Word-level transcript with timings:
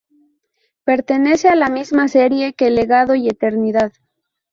Pertenece 0.83 1.47
a 1.47 1.55
la 1.55 1.69
misma 1.69 2.07
serie 2.07 2.53
que 2.55 2.71
Legado 2.71 3.13
y 3.13 3.29
Eternidad. 3.29 3.93